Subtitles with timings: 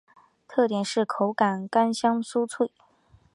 [0.47, 2.71] 特点是口感干香酥脆。